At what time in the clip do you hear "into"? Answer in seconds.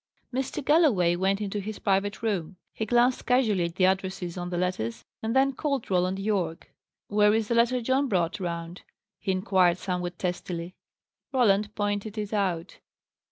1.41-1.59